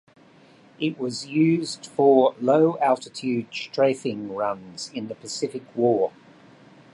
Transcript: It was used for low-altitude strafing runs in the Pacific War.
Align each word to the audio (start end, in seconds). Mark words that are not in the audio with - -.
It 0.79 0.97
was 0.97 1.27
used 1.27 1.85
for 1.85 2.33
low-altitude 2.41 3.49
strafing 3.53 4.33
runs 4.33 4.89
in 4.95 5.09
the 5.09 5.13
Pacific 5.13 5.61
War. 5.75 6.11